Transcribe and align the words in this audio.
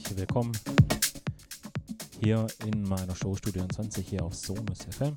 Herzlich 0.00 0.20
willkommen 0.20 0.52
hier 2.20 2.46
in 2.64 2.82
meiner 2.84 3.14
Show 3.14 3.36
Studio 3.36 3.66
20 3.66 4.08
hier 4.08 4.24
auf 4.24 4.34
Sonus 4.34 4.78
FM. 4.90 5.12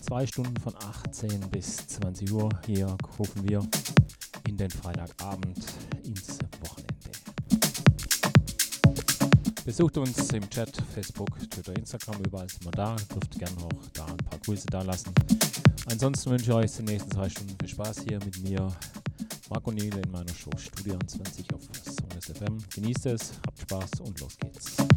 Zwei 0.00 0.26
Stunden 0.26 0.56
von 0.56 0.74
18 0.74 1.40
bis 1.50 1.86
20 1.86 2.32
Uhr. 2.32 2.48
Hier 2.66 2.96
rufen 3.18 3.48
wir 3.48 3.64
in 4.48 4.56
den 4.56 4.68
Freitagabend 4.68 5.64
ins 6.02 6.38
Wochenende. 6.60 7.10
Besucht 9.64 9.96
uns 9.96 10.28
im 10.32 10.50
Chat, 10.50 10.76
Facebook, 10.92 11.30
Twitter, 11.48 11.76
Instagram, 11.76 12.20
überall 12.26 12.48
sind 12.48 12.64
wir 12.64 12.72
da. 12.72 12.96
Dürft 12.96 13.38
gerne 13.38 13.56
auch 13.58 13.86
da 13.92 14.06
ein 14.06 14.16
paar 14.16 14.40
Grüße 14.40 14.66
da 14.66 14.82
lassen. 14.82 15.14
Ansonsten 15.86 16.32
wünsche 16.32 16.46
ich 16.46 16.52
euch 16.52 16.72
die 16.72 16.82
nächsten 16.82 17.12
zwei 17.12 17.28
Stunden 17.28 17.54
viel 17.60 17.68
Spaß 17.68 18.00
hier 18.08 18.18
mit 18.18 18.42
mir, 18.42 18.72
Marco 19.50 19.70
Niele 19.70 20.00
in 20.00 20.10
meiner 20.10 20.34
Show 20.34 20.50
Studio 20.58 20.98
20 21.06 21.54
auf 21.54 21.60
Sonus 21.84 22.38
FM. 22.38 22.58
Genießt 22.74 23.06
es, 23.06 23.32
habt 23.46 23.53
Spaß 23.64 24.00
und 24.00 24.20
los 24.20 24.36
geht's. 24.36 24.93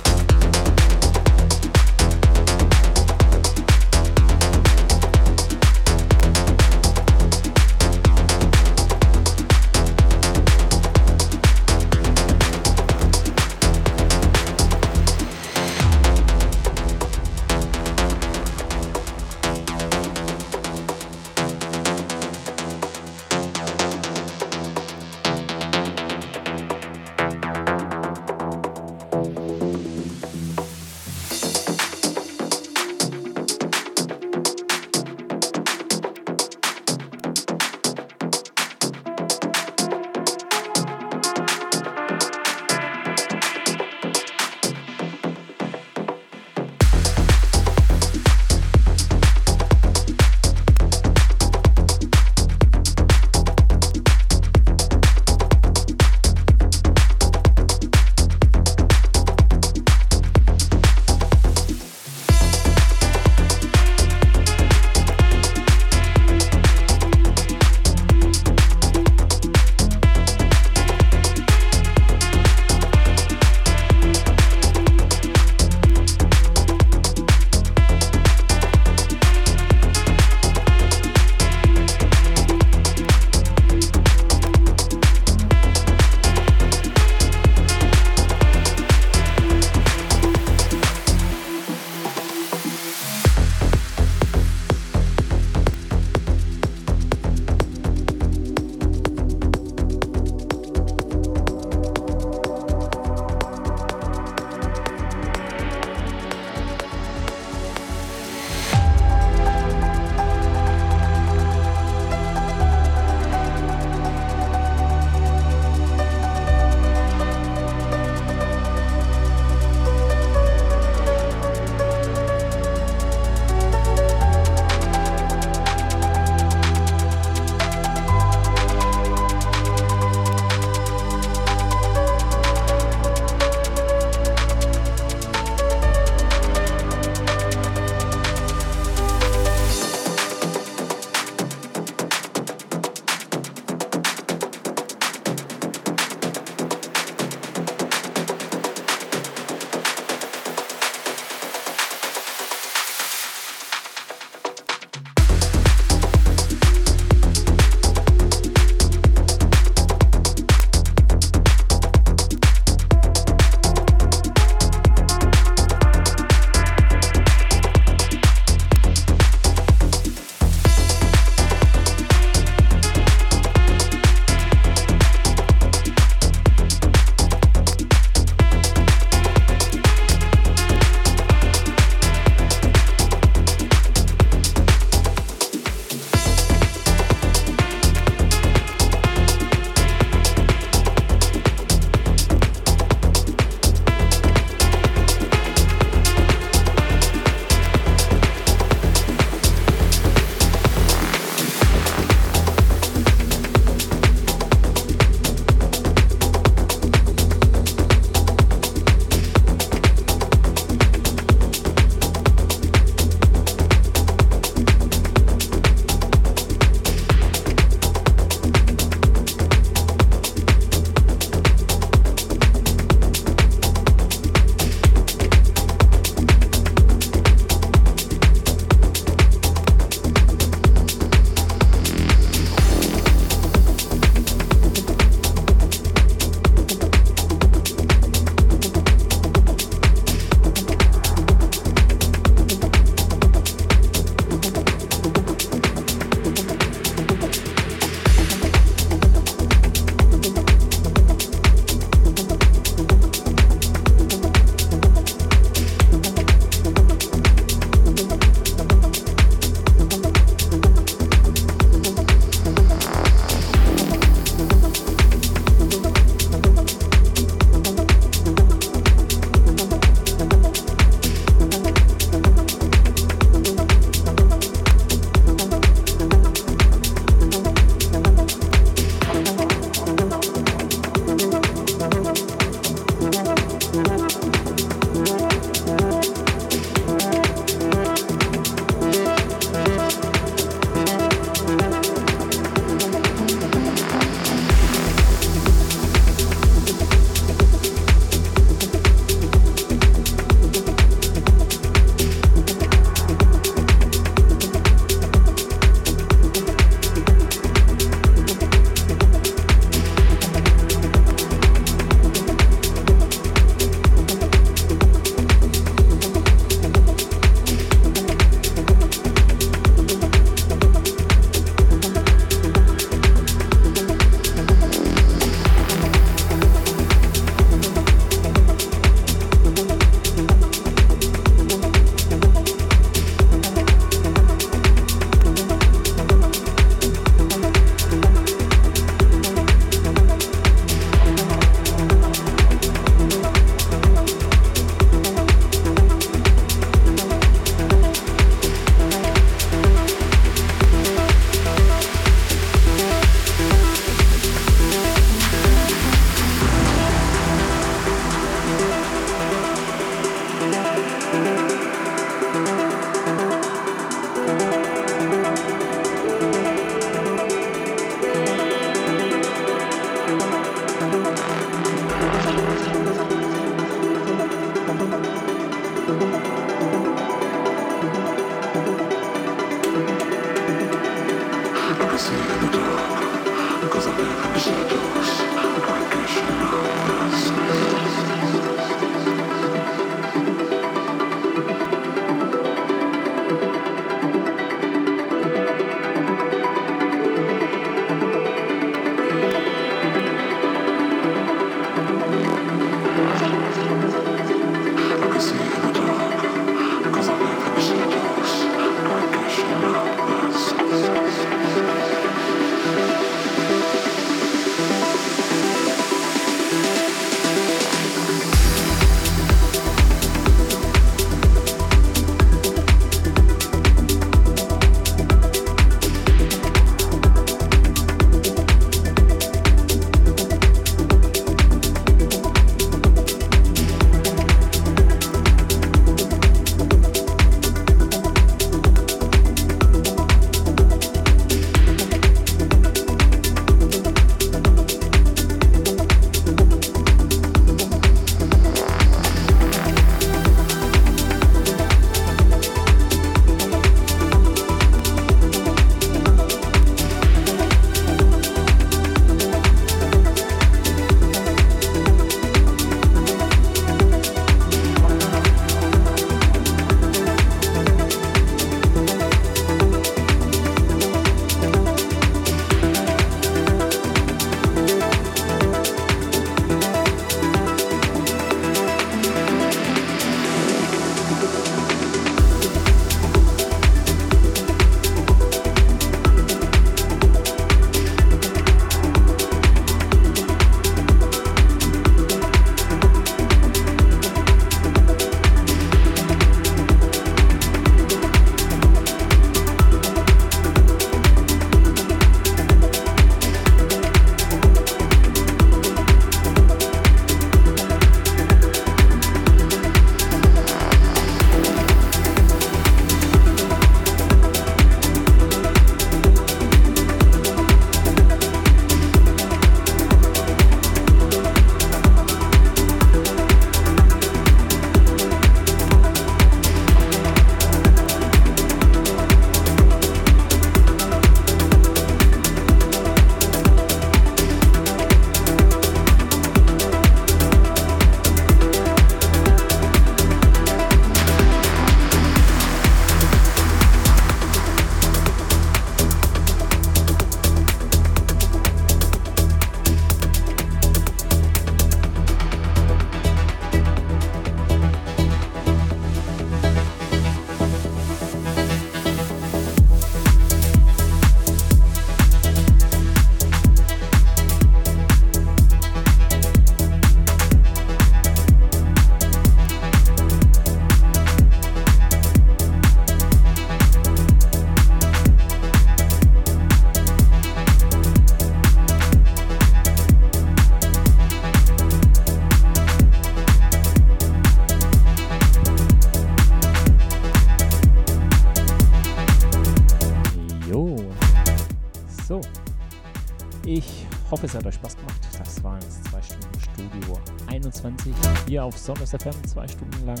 Auf 598.44 598.58
Sonos 598.58 598.90
FM, 598.90 599.24
zwei 599.26 599.48
Stunden 599.48 599.86
lang. 599.86 600.00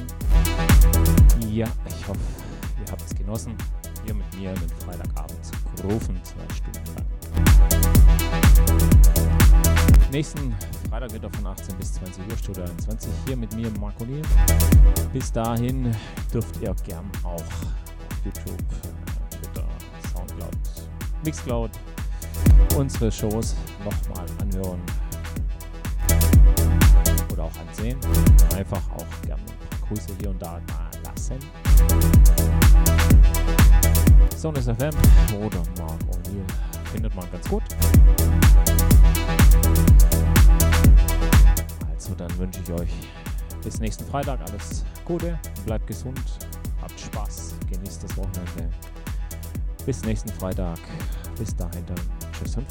Ja, 1.50 1.66
ich 1.88 2.06
hoffe, 2.06 2.20
ihr 2.78 2.92
habt 2.92 3.00
es 3.00 3.14
genossen, 3.14 3.56
hier 4.04 4.12
mit 4.12 4.36
mir 4.36 4.52
den 4.52 4.68
Freitagabend 4.68 5.38
zu 5.42 5.54
rufen, 5.86 6.20
zwei 6.22 6.44
Stunden 6.54 6.94
lang. 6.94 7.06
Nächsten 10.12 10.54
Freitag 10.90 11.12
wird 11.14 11.34
von 11.34 11.46
18 11.46 11.74
bis 11.78 11.94
20 11.94 12.30
Uhr, 12.30 12.36
Studio 12.36 12.64
21, 12.64 13.10
hier 13.26 13.36
mit 13.36 13.56
mir, 13.56 13.70
Marco 13.80 14.04
Niel. 14.04 14.22
Bis 15.14 15.32
dahin 15.32 15.90
dürft 16.32 16.60
ihr 16.60 16.74
gern 16.86 17.10
auch 17.22 17.32
auf 17.32 17.44
YouTube, 18.26 18.62
Twitter, 19.30 19.64
Soundcloud, 20.12 20.58
Mixcloud 21.24 21.70
unsere 22.76 23.10
Shows 23.10 23.54
Grüße 29.94 30.08
hier 30.18 30.30
und 30.30 30.42
da 30.42 30.60
da 30.66 30.90
lassen. 31.04 31.38
Sonus 34.36 34.64
FM 34.64 34.90
oder 35.40 35.62
Mark 35.78 36.00
O'Neill 36.10 36.44
findet 36.92 37.14
man 37.14 37.30
ganz 37.30 37.48
gut. 37.48 37.62
Also 41.92 42.14
dann 42.14 42.38
wünsche 42.38 42.60
ich 42.60 42.72
euch 42.72 42.90
bis 43.62 43.78
nächsten 43.78 44.04
Freitag 44.04 44.40
alles 44.48 44.84
Gute, 45.04 45.38
bleibt 45.64 45.86
gesund, 45.86 46.20
habt 46.82 46.98
Spaß, 46.98 47.54
genießt 47.70 48.04
das 48.04 48.16
Wochenende. 48.16 48.68
Bis 49.86 50.02
nächsten 50.04 50.30
Freitag. 50.30 50.78
Bis 51.38 51.54
dahin 51.54 51.84
dann. 51.86 52.00
Tschüss 52.32 52.56
und. 52.56 52.66